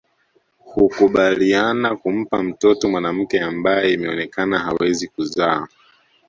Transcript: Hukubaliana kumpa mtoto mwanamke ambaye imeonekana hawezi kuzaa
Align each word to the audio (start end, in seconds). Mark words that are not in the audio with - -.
Hukubaliana 0.65 1.95
kumpa 1.95 2.43
mtoto 2.43 2.89
mwanamke 2.89 3.41
ambaye 3.41 3.93
imeonekana 3.93 4.59
hawezi 4.59 5.07
kuzaa 5.07 5.67